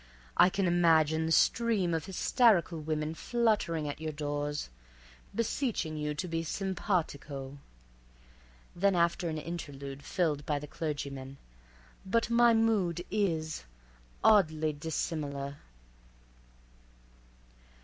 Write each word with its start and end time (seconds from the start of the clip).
I 0.35 0.49
can 0.49 0.65
imagine 0.65 1.27
the 1.27 1.31
stream 1.31 1.93
of 1.93 2.07
hysterical 2.07 2.79
women 2.81 3.13
fluttering 3.13 3.87
at 3.87 4.01
your 4.01 4.11
doors, 4.11 4.71
beseeching 5.35 5.95
you 5.95 6.15
to 6.15 6.27
be 6.27 6.41
simpatico"—then 6.41 7.59
after 8.95 9.29
an 9.29 9.37
interlude 9.37 10.01
filled 10.01 10.43
by 10.43 10.57
the 10.57 10.65
clergyman—"but 10.65 12.31
my 12.31 12.55
mood—is—oddly 12.55 14.73
dissimilar." 14.73 15.57